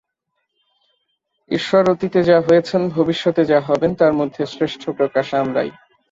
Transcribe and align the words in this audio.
ঈশ্বর 1.51 1.83
অতীতে 1.89 2.19
যা 2.23 2.37
হয়েছেন, 2.41 2.81
ভবিষ্যতে 2.89 3.45
যা 3.45 3.59
হবেন, 3.59 3.91
তার 3.95 4.13
মধ্যে 4.13 4.41
শ্রেষ্ঠ 4.45 4.89
প্রকাশ 4.89 5.33
আমরাই। 5.33 5.69